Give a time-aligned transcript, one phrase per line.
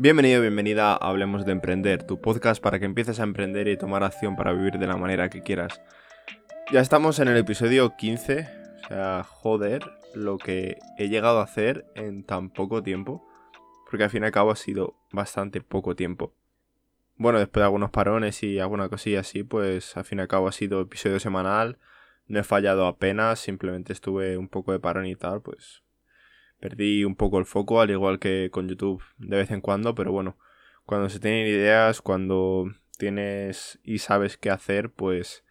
[0.00, 4.04] Bienvenido, bienvenida a Hablemos de Emprender, tu podcast para que empieces a emprender y tomar
[4.04, 5.82] acción para vivir de la manera que quieras.
[6.70, 8.48] Ya estamos en el episodio 15,
[8.84, 9.82] o sea, joder,
[10.14, 13.26] lo que he llegado a hacer en tan poco tiempo,
[13.90, 16.32] porque al fin y al cabo ha sido bastante poco tiempo.
[17.16, 20.46] Bueno, después de algunos parones y alguna cosilla así, pues al fin y al cabo
[20.46, 21.76] ha sido episodio semanal,
[22.28, 25.82] no he fallado apenas, simplemente estuve un poco de parón y tal, pues
[26.60, 30.12] perdí un poco el foco, al igual que con YouTube de vez en cuando, pero
[30.12, 30.36] bueno,
[30.84, 35.44] cuando se tienen ideas, cuando tienes y sabes qué hacer, pues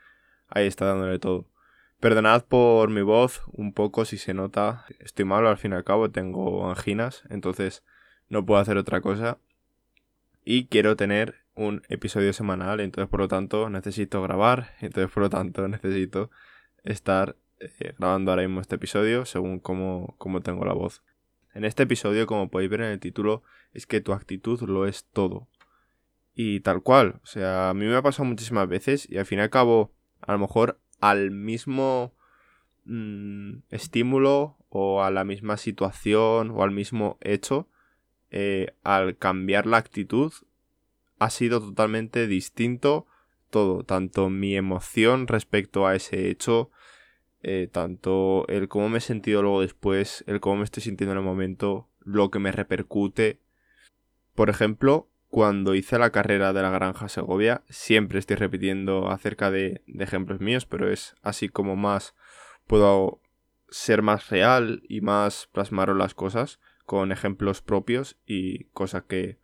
[0.49, 1.47] ahí está dándole todo.
[1.99, 5.83] Perdonad por mi voz un poco si se nota, estoy malo al fin y al
[5.83, 7.83] cabo, tengo anginas, entonces
[8.30, 9.39] no puedo hacer otra cosa.
[10.44, 15.30] Y quiero tener un episodio semanal, entonces por lo tanto necesito grabar, entonces por lo
[15.30, 16.30] tanto necesito
[16.83, 21.03] estar eh, grabando ahora mismo este episodio según cómo, cómo tengo la voz.
[21.53, 25.05] En este episodio, como podéis ver en el título, es que tu actitud lo es
[25.05, 25.47] todo.
[26.36, 29.39] Y tal cual, o sea, a mí me ha pasado muchísimas veces y al fin
[29.39, 29.91] y al cabo,
[30.22, 32.14] a lo mejor al mismo
[32.86, 37.67] mm, estímulo o a la misma situación o al mismo hecho,
[38.30, 40.31] eh, al cambiar la actitud,
[41.17, 43.08] ha sido totalmente distinto
[43.49, 46.69] todo, tanto mi emoción respecto a ese hecho,
[47.48, 51.20] eh, tanto el cómo me he sentido luego después, el cómo me estoy sintiendo en
[51.20, 53.39] el momento, lo que me repercute.
[54.36, 59.81] Por ejemplo, cuando hice la carrera de la granja Segovia, siempre estoy repitiendo acerca de,
[59.88, 62.16] de ejemplos míos, pero es así como más
[62.67, 63.22] puedo
[63.70, 69.39] ser más real y más plasmar las cosas con ejemplos propios y cosas que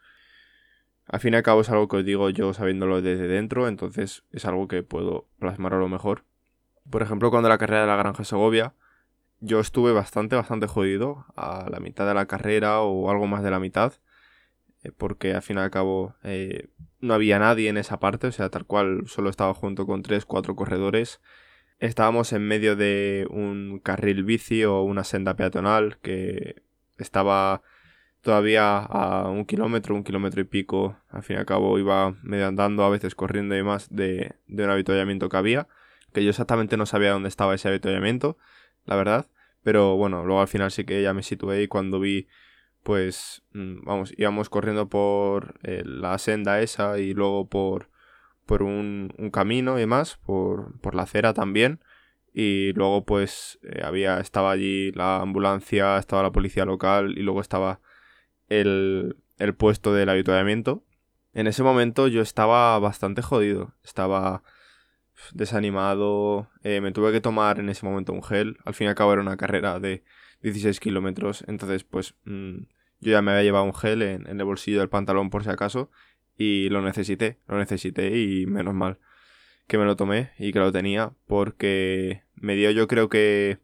[1.06, 4.26] al fin y al cabo es algo que os digo yo sabiéndolo desde dentro, entonces
[4.32, 6.26] es algo que puedo plasmar a lo mejor
[6.90, 8.74] por ejemplo, cuando la carrera de la Granja Segovia,
[9.40, 13.52] yo estuve bastante, bastante jodido a la mitad de la carrera o algo más de
[13.52, 13.94] la mitad,
[14.84, 18.32] eh, porque al fin y al cabo eh, no había nadie en esa parte, o
[18.32, 21.22] sea, tal cual solo estaba junto con tres, cuatro corredores.
[21.80, 26.64] Estábamos en medio de un carril bici o una senda peatonal que
[26.98, 27.62] estaba
[28.22, 30.98] todavía a un kilómetro, un kilómetro y pico.
[31.10, 34.64] Al fin y al cabo iba medio andando, a veces corriendo y más de, de
[34.64, 35.68] un avituallamiento que había
[36.14, 38.38] que yo exactamente no sabía dónde estaba ese avituallamiento,
[38.86, 39.28] la verdad,
[39.64, 42.28] pero bueno, luego al final sí que ya me situé y cuando vi,
[42.84, 47.90] pues, mm, vamos, íbamos corriendo por eh, la senda esa y luego por,
[48.46, 51.80] por un, camino y demás, por, por la acera también,
[52.34, 57.42] y luego pues eh, había, estaba allí la ambulancia, estaba la policía local y luego
[57.42, 57.80] estaba
[58.50, 60.84] el, el puesto del avituallamiento.
[61.34, 64.44] En ese momento yo estaba bastante jodido, estaba
[65.34, 66.50] desanimado.
[66.64, 68.58] Eh, me tuve que tomar en ese momento un gel.
[68.66, 70.04] Al fin y al cabo era una carrera de
[70.42, 71.44] 16 kilómetros.
[71.48, 72.58] Entonces, pues mm,
[73.00, 75.92] yo ya me había llevado un gel en, el bolsillo del pantalón por si acaso.
[76.38, 78.98] Y lo necesité, lo necesité y menos mal
[79.68, 81.14] que me lo tomé y que lo tenía.
[81.28, 83.60] Porque me dio yo creo que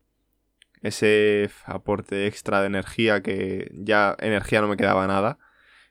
[0.81, 5.39] ese aporte extra de energía que ya energía no me quedaba nada.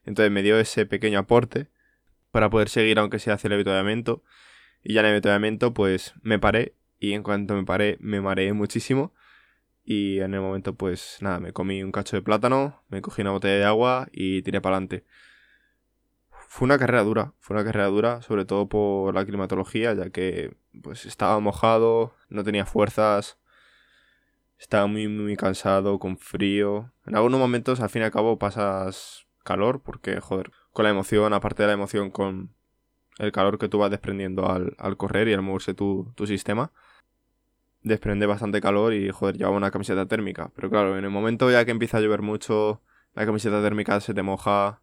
[0.05, 1.69] Entonces me dio ese pequeño aporte
[2.31, 4.23] para poder seguir aunque sea el avituallamiento
[4.83, 6.75] y ya en el entrenamiento, pues me paré.
[6.99, 9.13] Y en cuanto me paré, me mareé muchísimo.
[9.85, 13.31] Y en el momento, pues nada, me comí un cacho de plátano, me cogí una
[13.31, 15.05] botella de agua y tiré para adelante.
[16.49, 20.57] Fue una carrera dura, fue una carrera dura, sobre todo por la climatología, ya que
[20.83, 23.39] pues estaba mojado, no tenía fuerzas,
[24.59, 26.93] estaba muy muy cansado, con frío.
[27.07, 31.33] En algunos momentos al fin y al cabo pasas calor, porque joder, con la emoción,
[31.33, 32.55] aparte de la emoción con,
[33.19, 36.73] el calor que tú vas desprendiendo al, correr y al moverse tu, sistema,
[37.83, 40.51] desprende bastante calor y, joder, lleva una camiseta térmica.
[40.55, 42.81] Pero claro, en el momento ya que empieza a llover mucho,
[43.15, 44.81] la camiseta térmica se te moja,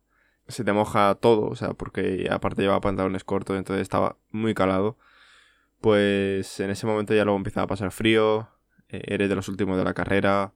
[0.48, 4.98] se te moja todo, o sea, porque aparte lleva pantalones cortos, entonces estaba muy calado.
[5.82, 8.50] Pues en ese momento ya luego empieza a pasar frío,
[8.90, 10.54] eh, eres de los últimos de la carrera.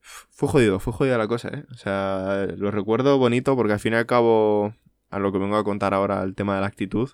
[0.00, 1.64] Fue jodido, fue jodida la cosa, ¿eh?
[1.72, 4.74] O sea, lo recuerdo bonito porque al fin y al cabo
[5.10, 7.10] a lo que vengo a contar ahora, el tema de la actitud,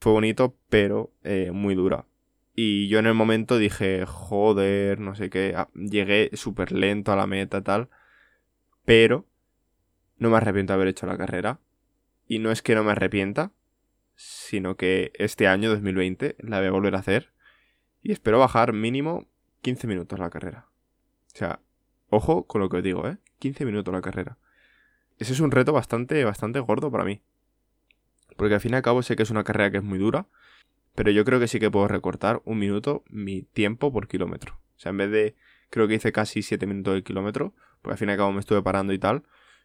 [0.00, 2.06] fue bonito, pero eh, muy dura.
[2.54, 7.16] Y yo en el momento dije, joder, no sé qué, ah, llegué súper lento a
[7.16, 7.88] la meta, tal,
[8.84, 9.26] pero
[10.18, 11.60] no me arrepiento de haber hecho la carrera.
[12.26, 13.52] Y no es que no me arrepienta,
[14.14, 17.32] sino que este año, 2020, la voy a volver a hacer.
[18.02, 19.28] Y espero bajar mínimo
[19.62, 20.66] 15 minutos la carrera.
[21.34, 21.60] O sea,
[22.08, 23.18] ojo con lo que os digo, ¿eh?
[23.38, 24.38] 15 minutos la carrera
[25.18, 27.22] ese es un reto bastante, bastante gordo para mí.
[28.36, 30.26] Porque al fin y al cabo sé que es una carrera que es muy dura,
[30.94, 34.54] pero yo creo que sí que puedo recortar un minuto mi tiempo por kilómetro.
[34.76, 35.36] O sea, en vez de,
[35.70, 38.40] creo que hice casi 7 minutos de kilómetro, porque al fin y al cabo me
[38.40, 39.24] estuve parando y tal,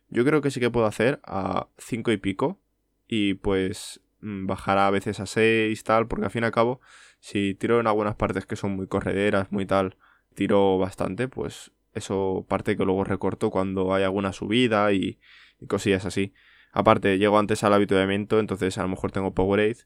[0.09, 2.59] yo creo que sí que puedo hacer a 5 y pico.
[3.07, 6.79] Y pues mm, bajar a veces a 6, tal, porque al fin y al cabo,
[7.19, 9.97] si tiro en algunas partes que son muy correderas, muy tal,
[10.33, 15.19] tiro bastante, pues eso parte que luego recorto cuando hay alguna subida y,
[15.67, 16.33] cosillas así.
[16.71, 19.77] Aparte, llego antes al habituamiento, entonces a lo mejor tengo Powerade.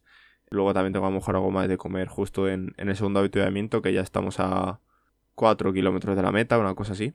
[0.50, 3.19] Luego también tengo a lo mejor algo más de comer justo en, en el segundo
[3.19, 4.80] habituamiento, que ya estamos a
[5.34, 7.13] 4 kilómetros de la meta, una cosa así.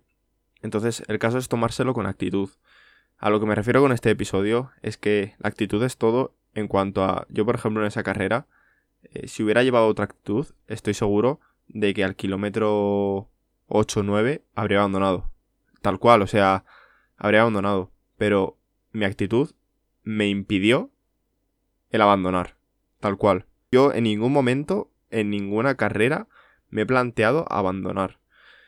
[0.62, 2.50] Entonces, el caso es tomárselo con actitud.
[3.16, 6.68] A lo que me refiero con este episodio es que la actitud es todo en
[6.68, 8.46] cuanto a, yo por ejemplo en esa carrera,
[9.02, 13.30] eh, si hubiera llevado otra actitud, estoy seguro de que al kilómetro
[13.70, 15.30] 8 9 habría abandonado.
[15.80, 16.64] Tal cual, o sea,
[17.16, 17.90] habría abandonado.
[18.18, 18.58] Pero
[18.92, 19.52] mi actitud
[20.02, 20.90] me impidió
[21.90, 22.56] el abandonar.
[22.98, 23.46] Tal cual.
[23.70, 26.28] Yo en ningún momento, en ninguna carrera,
[26.68, 28.20] me he planteado abandonar.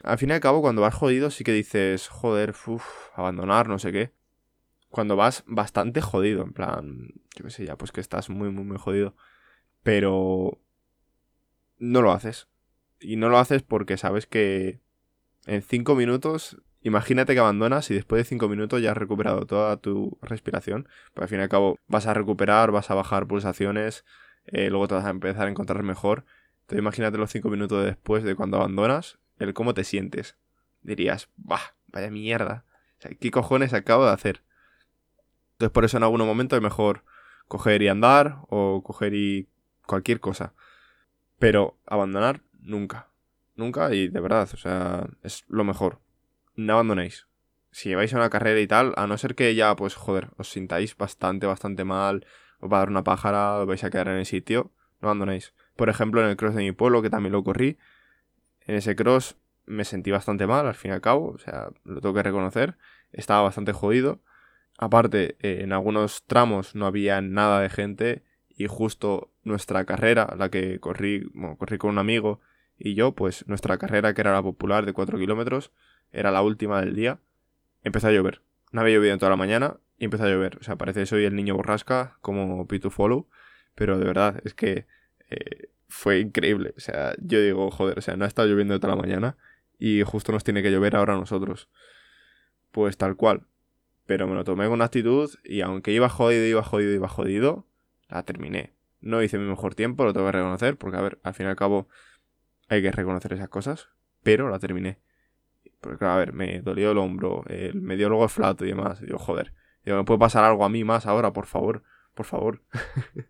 [0.03, 2.85] Al fin y al cabo, cuando vas jodido, sí que dices, joder, uff,
[3.15, 4.13] abandonar, no sé qué.
[4.89, 8.65] Cuando vas bastante jodido, en plan, yo qué sé, ya pues que estás muy, muy,
[8.65, 9.17] muy jodido.
[9.83, 10.61] Pero
[11.79, 12.49] no lo haces.
[13.01, 14.81] Y no lo haces porque sabes que
[15.47, 19.77] en 5 minutos, imagínate que abandonas y después de 5 minutos ya has recuperado toda
[19.77, 20.89] tu respiración.
[21.15, 24.05] Pues al fin y al cabo vas a recuperar, vas a bajar pulsaciones,
[24.47, 26.25] eh, luego te vas a empezar a encontrar mejor.
[26.62, 30.37] Entonces imagínate los 5 minutos después de cuando abandonas, el cómo te sientes.
[30.83, 32.65] Dirías, bah, vaya mierda.
[33.19, 34.43] ¿qué cojones acabo de hacer?
[35.53, 37.05] Entonces por eso en algún momento es mejor
[37.49, 39.49] coger y andar o coger y
[39.87, 40.55] cualquier cosa.
[41.39, 43.12] Pero abandonar nunca.
[43.55, 46.01] Nunca y de verdad, o sea, es lo mejor.
[46.57, 47.27] No abandonéis.
[47.71, 50.51] Si vais a una carrera y tal, a no ser que ya, pues, joder, os
[50.51, 52.27] sintáis bastante, bastante mal,
[52.61, 55.55] os va a dar una pájara, os vais a quedar en el sitio, no abandonéis.
[55.77, 57.79] Por ejemplo, en el cross de mi pueblo, que también lo corrí,
[58.67, 62.01] en ese cross me sentí bastante mal, al fin y al cabo, o sea, lo
[62.01, 62.77] tengo que reconocer,
[63.13, 64.21] estaba bastante jodido.
[64.79, 70.51] Aparte, eh, en algunos tramos no había nada de gente y justo nuestra carrera, la
[70.51, 72.41] que corrí, corrí con un amigo
[72.84, 75.70] y yo, pues nuestra carrera, que era la popular de 4 kilómetros,
[76.11, 77.20] era la última del día,
[77.84, 78.43] empezó a llover.
[78.73, 80.58] No había llovido en toda la mañana y empezó a llover.
[80.61, 83.29] O sea, parece soy el niño borrasca como P2 Follow,
[83.76, 84.87] pero de verdad es que
[85.31, 86.75] eh, fue increíble.
[86.76, 89.37] O sea, yo digo, joder, o sea, no ha estado lloviendo toda la mañana
[89.79, 91.69] y justo nos tiene que llover ahora a nosotros.
[92.73, 93.46] Pues tal cual.
[94.06, 97.69] Pero me lo tomé con actitud y aunque iba jodido, iba jodido, iba jodido,
[98.08, 98.73] la terminé.
[99.00, 101.49] No hice mi mejor tiempo, lo tengo que reconocer, porque a ver, al fin y
[101.49, 101.88] al cabo
[102.73, 103.89] hay que reconocer esas cosas,
[104.23, 104.99] pero la terminé.
[105.81, 109.01] Porque, a ver, me dolió el hombro, me dio luego flato y demás.
[109.01, 109.53] Digo, joder,
[109.85, 111.83] digo, ¿me puede pasar algo a mí más ahora, por favor?
[112.15, 112.63] Por favor.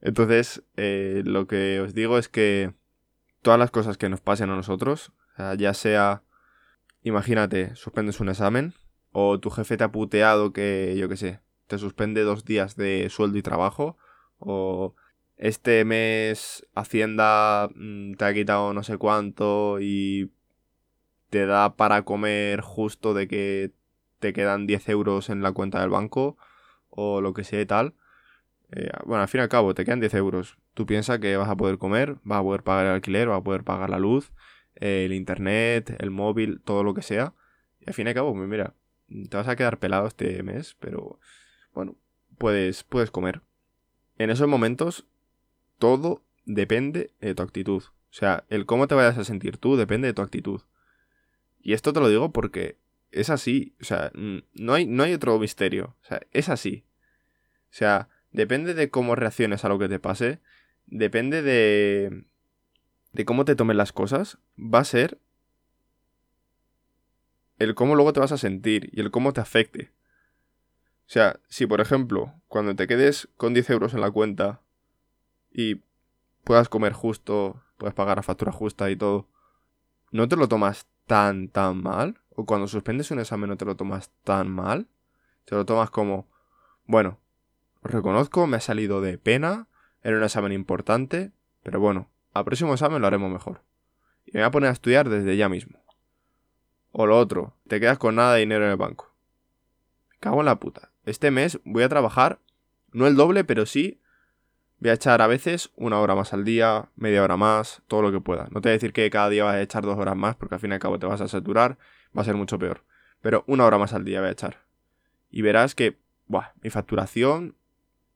[0.00, 2.72] Entonces, eh, lo que os digo es que
[3.42, 5.12] todas las cosas que nos pasen a nosotros,
[5.58, 6.22] ya sea,
[7.02, 8.72] imagínate, suspendes un examen,
[9.12, 13.08] o tu jefe te ha puteado que, yo qué sé, te suspende dos días de
[13.10, 13.98] sueldo y trabajo,
[14.38, 14.94] o
[15.36, 20.32] este mes Hacienda mm, te ha quitado no sé cuánto y
[21.30, 23.72] te da para comer justo de que
[24.18, 26.36] te quedan 10 euros en la cuenta del banco
[26.88, 27.94] o lo que sea y tal.
[28.72, 30.58] Eh, bueno, al fin y al cabo, te quedan 10 euros.
[30.74, 33.44] Tú piensas que vas a poder comer, vas a poder pagar el alquiler, vas a
[33.44, 34.32] poder pagar la luz,
[34.74, 37.34] el internet, el móvil, todo lo que sea.
[37.80, 38.74] Y al fin y al cabo, pues mira,
[39.08, 41.18] te vas a quedar pelado este mes, pero
[41.74, 41.96] bueno,
[42.38, 43.42] puedes, puedes comer.
[44.18, 45.06] En esos momentos
[45.78, 47.82] todo depende de tu actitud.
[47.82, 50.62] O sea, el cómo te vayas a sentir tú depende de tu actitud.
[51.60, 52.78] Y esto te lo digo porque
[53.10, 53.74] es así.
[53.80, 55.96] O sea, no hay, no hay otro misterio.
[56.02, 56.84] O sea, es así.
[57.70, 60.40] O sea, depende de cómo reacciones a lo que te pase.
[60.86, 62.26] Depende de.
[63.12, 64.38] de cómo te tomes las cosas.
[64.56, 65.18] Va a ser.
[67.58, 69.90] el cómo luego te vas a sentir y el cómo te afecte.
[71.06, 74.62] O sea, si por ejemplo, cuando te quedes con 10 euros en la cuenta
[75.56, 75.82] y
[76.44, 79.26] puedas comer justo, puedas pagar la factura justa y todo,
[80.12, 82.20] ¿no te lo tomas tan, tan mal?
[82.28, 84.86] ¿O cuando suspendes un examen no te lo tomas tan mal?
[85.46, 86.28] Te lo tomas como,
[86.84, 87.18] bueno,
[87.82, 89.68] reconozco, me ha salido de pena,
[90.02, 91.32] era un examen importante,
[91.62, 93.62] pero bueno, al próximo examen lo haremos mejor.
[94.26, 95.78] Y me voy a poner a estudiar desde ya mismo.
[96.92, 99.10] O lo otro, te quedas con nada de dinero en el banco.
[100.10, 100.92] Me cago en la puta.
[101.06, 102.40] Este mes voy a trabajar,
[102.92, 104.02] no el doble, pero sí
[104.78, 108.12] Voy a echar a veces una hora más al día, media hora más, todo lo
[108.12, 108.48] que pueda.
[108.50, 110.56] No te voy a decir que cada día vas a echar dos horas más, porque
[110.56, 111.78] al fin y al cabo te vas a saturar,
[112.16, 112.84] va a ser mucho peor.
[113.22, 114.66] Pero una hora más al día voy a echar.
[115.30, 117.56] Y verás que, buah, mi facturación,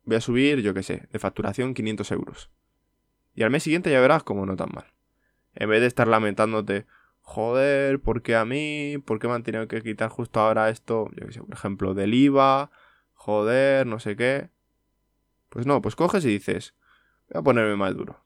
[0.04, 2.50] voy a subir, yo qué sé, de facturación 500 euros.
[3.34, 4.92] Y al mes siguiente ya verás como no tan mal.
[5.54, 6.86] En vez de estar lamentándote,
[7.22, 8.98] joder, ¿por qué a mí?
[9.04, 11.08] ¿Por qué me han tenido que quitar justo ahora esto?
[11.16, 12.70] Yo qué sé, por ejemplo, del IVA,
[13.14, 14.50] joder, no sé qué.
[15.50, 16.74] Pues no, pues coges y dices,
[17.28, 18.22] voy a ponerme más duro.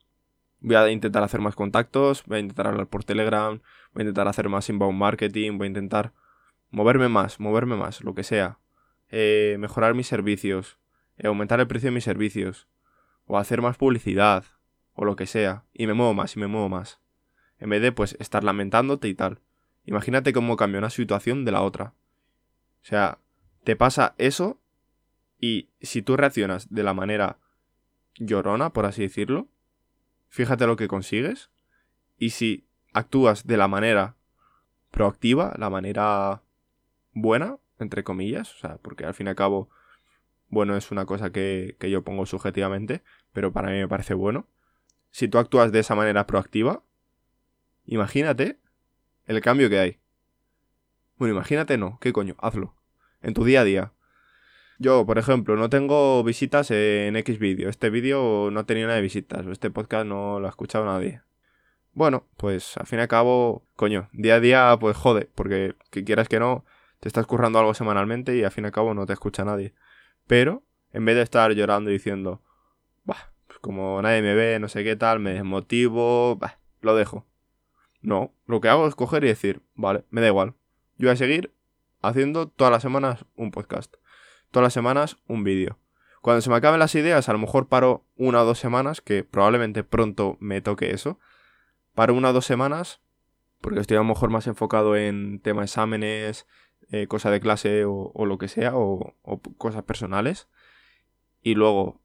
[0.61, 3.59] Voy a intentar hacer más contactos, voy a intentar hablar por Telegram,
[3.93, 6.13] voy a intentar hacer más inbound marketing, voy a intentar
[6.71, 8.59] moverme más, moverme más, lo que sea.
[9.09, 10.77] Eh, mejorar mis servicios,
[11.17, 12.67] eh, aumentar el precio de mis servicios,
[13.25, 14.45] o hacer más publicidad,
[14.93, 15.65] o lo que sea.
[15.73, 16.99] Y me muevo más, y me muevo más.
[17.59, 19.39] En vez de, pues, estar lamentándote y tal.
[19.85, 21.93] Imagínate cómo cambia una situación de la otra.
[22.81, 23.19] O sea,
[23.63, 24.59] te pasa eso
[25.39, 27.39] y si tú reaccionas de la manera
[28.15, 29.47] llorona, por así decirlo,
[30.29, 31.49] fíjate lo que consigues.
[32.17, 34.15] Y si actúas de la manera
[34.91, 36.41] proactiva, la manera
[37.11, 39.69] buena, entre comillas, o sea, porque al fin y al cabo,
[40.47, 44.47] bueno, es una cosa que, que yo pongo subjetivamente, pero para mí me parece bueno.
[45.11, 46.83] Si tú actúas de esa manera proactiva,
[47.85, 48.59] imagínate
[49.25, 49.99] el cambio que hay.
[51.17, 52.35] Bueno, imagínate no, ¿qué coño?
[52.39, 52.75] Hazlo.
[53.21, 53.93] En tu día a día.
[54.77, 57.69] Yo, por ejemplo, no tengo visitas en X vídeo.
[57.69, 59.45] Este vídeo no tenía nada de visitas.
[59.47, 61.21] Este podcast no lo ha escuchado nadie.
[61.93, 66.03] Bueno, pues al fin y al cabo, coño, día a día, pues jode, porque que
[66.03, 66.65] quieras que no,
[66.99, 69.73] te estás currando algo semanalmente y al fin y al cabo no te escucha nadie.
[70.27, 72.41] Pero, en vez de estar llorando y diciendo,
[73.05, 77.25] bah, pues como nadie me ve, no sé qué tal, me desmotivo, bah, lo dejo.
[78.01, 80.53] No, lo que hago es coger y decir, vale, me da igual.
[80.97, 81.53] Yo voy a seguir
[82.01, 83.95] haciendo todas las semanas un podcast
[84.55, 85.77] todas las semanas un vídeo.
[86.21, 89.25] Cuando se me acaben las ideas, a lo mejor paro una o dos semanas, que
[89.25, 91.19] probablemente pronto me toque eso.
[91.93, 93.01] Paro una o dos semanas,
[93.59, 96.47] porque estoy a lo mejor más enfocado en tema exámenes,
[96.89, 100.47] eh, cosa de clase o, lo que sea, o, o cosas personales.
[101.41, 101.99] Y luego,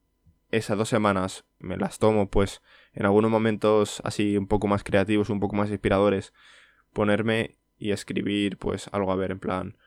[0.51, 5.29] esas dos semanas me las tomo, pues, en algunos momentos así un poco más creativos,
[5.29, 6.33] un poco más inspiradores,
[6.91, 9.77] ponerme y escribir, pues, algo a ver, en plan,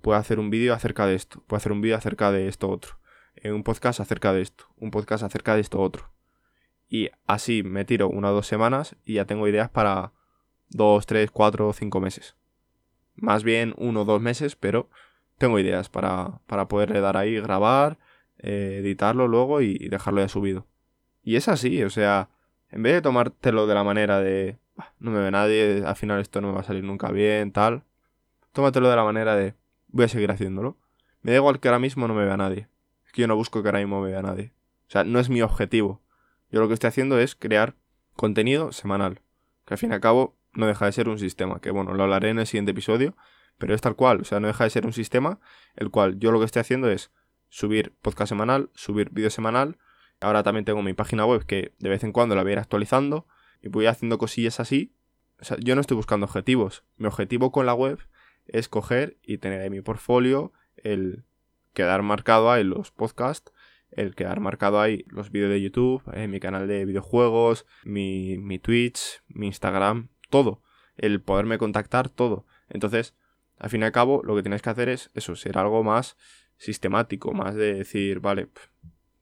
[0.00, 2.98] puedo hacer un vídeo acerca de esto, puedo hacer un vídeo acerca de esto otro,
[3.36, 6.10] eh, un podcast acerca de esto, un podcast acerca de esto otro.
[6.88, 10.12] Y así me tiro una o dos semanas y ya tengo ideas para
[10.68, 12.36] dos, tres, cuatro cinco meses.
[13.14, 14.90] Más bien uno o dos meses, pero
[15.38, 17.98] tengo ideas para, para poderle dar ahí, grabar,
[18.38, 20.66] eh, editarlo luego y dejarlo ya subido.
[21.22, 22.28] Y es así, o sea,
[22.70, 24.58] en vez de tomártelo de la manera de
[24.98, 27.84] no me ve nadie, al final esto no me va a salir nunca bien, tal,
[28.52, 29.54] tómatelo de la manera de
[29.92, 30.78] voy a seguir haciéndolo.
[31.20, 32.68] Me da igual que ahora mismo no me vea nadie.
[33.06, 34.52] Es que yo no busco que ahora mismo me vea nadie.
[34.88, 36.02] O sea, no es mi objetivo.
[36.50, 37.76] Yo lo que estoy haciendo es crear
[38.14, 39.20] contenido semanal.
[39.64, 41.60] Que al fin y al cabo no deja de ser un sistema.
[41.60, 43.16] Que bueno, lo hablaré en el siguiente episodio.
[43.58, 44.20] Pero es tal cual.
[44.22, 45.38] O sea, no deja de ser un sistema.
[45.76, 47.12] El cual yo lo que estoy haciendo es
[47.48, 49.78] subir podcast semanal, subir vídeo semanal.
[50.20, 52.58] Ahora también tengo mi página web que de vez en cuando la voy a ir
[52.58, 53.26] actualizando.
[53.62, 54.94] Y voy haciendo cosillas así.
[55.40, 56.84] O sea, yo no estoy buscando objetivos.
[56.96, 57.98] Mi objetivo con la web
[58.52, 61.24] es coger y tener en mi portfolio el
[61.72, 63.52] quedar marcado ahí los podcasts,
[63.90, 68.58] el quedar marcado ahí los vídeos de YouTube, en mi canal de videojuegos, mi, mi
[68.58, 70.62] Twitch, mi Instagram, todo.
[70.96, 72.46] El poderme contactar, todo.
[72.68, 73.14] Entonces,
[73.58, 76.16] al fin y al cabo, lo que tienes que hacer es eso, ser algo más
[76.58, 78.48] sistemático, más de decir, vale,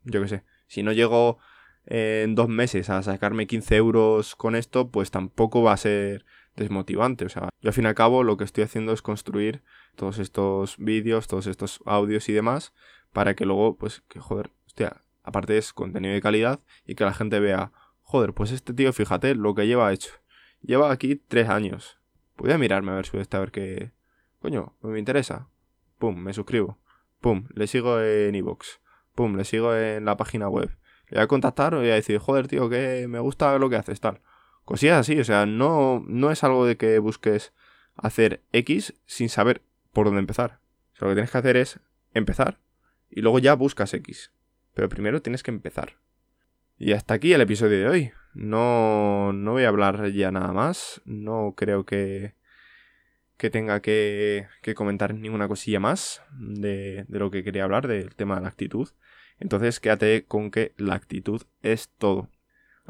[0.04, 1.38] yo qué sé, si no llego
[1.86, 6.24] en dos meses a sacarme 15 euros con esto, pues tampoco va a ser
[6.60, 7.24] desmotivante.
[7.24, 9.62] O sea, yo al fin y al cabo lo que estoy haciendo es construir
[9.96, 12.72] todos estos vídeos, todos estos audios y demás,
[13.12, 17.12] para que luego, pues, que joder, hostia, aparte es contenido de calidad y que la
[17.12, 20.12] gente vea, joder, pues este tío, fíjate lo que lleva hecho.
[20.62, 21.98] Lleva aquí tres años.
[22.36, 23.92] Voy a mirarme a ver si este a ver qué.
[24.40, 25.48] Coño, me interesa.
[25.98, 26.78] Pum, me suscribo.
[27.20, 28.80] Pum, le sigo en iVoox.
[29.14, 30.70] Pum, le sigo en la página web.
[31.08, 33.76] Le voy a contactar y voy a decir, joder, tío, que me gusta lo que
[33.76, 34.20] haces, tal.
[34.64, 37.52] Cosillas así, o sea, no, no es algo de que busques
[37.96, 39.62] hacer X sin saber
[39.92, 40.60] por dónde empezar.
[40.94, 41.80] O sea, lo que tienes que hacer es
[42.14, 42.58] empezar
[43.10, 44.32] y luego ya buscas X.
[44.74, 45.96] Pero primero tienes que empezar.
[46.78, 48.12] Y hasta aquí el episodio de hoy.
[48.32, 51.02] No, no voy a hablar ya nada más.
[51.04, 52.34] No creo que,
[53.36, 58.14] que tenga que, que comentar ninguna cosilla más de, de lo que quería hablar, del
[58.14, 58.88] tema de la actitud.
[59.40, 62.28] Entonces quédate con que la actitud es todo.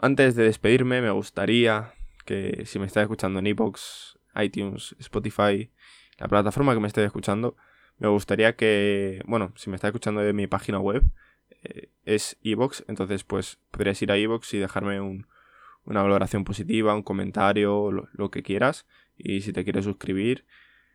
[0.02, 1.92] Antes de despedirme, me gustaría
[2.24, 5.70] que si me estás escuchando en iBox, iTunes, Spotify,
[6.16, 7.54] la plataforma que me estés escuchando,
[7.98, 11.04] me gustaría que, bueno, si me estás escuchando de mi página web,
[11.50, 17.02] eh, es iBox, entonces pues podrías ir a iBox y dejarme una valoración positiva, un
[17.02, 18.86] comentario, lo que quieras,
[19.18, 20.46] y si te quieres suscribir,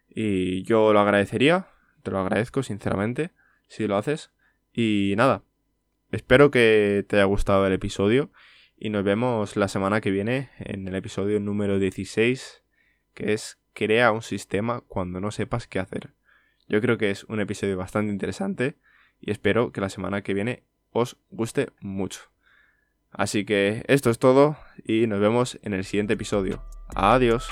[0.09, 1.67] y yo lo agradecería,
[2.01, 3.29] te lo agradezco sinceramente,
[3.67, 4.31] si lo haces,
[4.73, 5.43] y nada,
[6.11, 8.31] espero que te haya gustado el episodio
[8.77, 12.63] y nos vemos la semana que viene en el episodio número 16,
[13.13, 16.13] que es crea un sistema cuando no sepas qué hacer.
[16.67, 18.77] Yo creo que es un episodio bastante interesante
[19.19, 22.21] y espero que la semana que viene os guste mucho.
[23.11, 26.63] Así que esto es todo y nos vemos en el siguiente episodio.
[26.95, 27.47] Adiós.